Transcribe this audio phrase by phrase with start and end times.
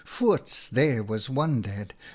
[0.71, 1.93] there was one dead!